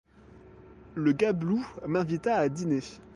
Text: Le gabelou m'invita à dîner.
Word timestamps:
Le 0.95 1.11
gabelou 1.11 1.63
m'invita 1.87 2.35
à 2.35 2.49
dîner. 2.49 2.81